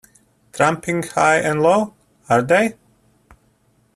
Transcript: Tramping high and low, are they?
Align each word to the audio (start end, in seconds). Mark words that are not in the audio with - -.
Tramping 0.51 1.03
high 1.03 1.35
and 1.41 1.61
low, 1.61 1.93
are 2.27 2.41
they? 2.41 2.73